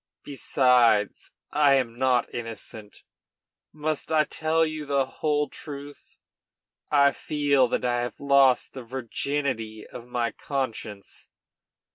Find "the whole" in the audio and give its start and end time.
4.87-5.47